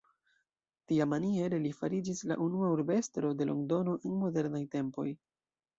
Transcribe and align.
Tiamaniere 0.91 1.59
li 1.65 1.73
fariĝis 1.81 2.23
la 2.33 2.39
unua 2.49 2.73
urbestro 2.79 3.33
de 3.43 3.49
Londono 3.53 3.99
en 4.11 4.21
modernaj 4.25 4.69
tempoj. 4.79 5.09